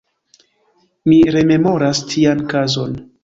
Mi 1.11 1.17
rememoras 1.35 2.01
tian 2.13 2.43
kazon. 2.55 2.97